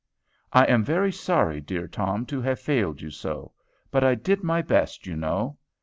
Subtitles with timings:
[0.51, 3.51] I am very sorry, dear Tom, to have failed you so.
[3.91, 5.59] But I did my best, you know.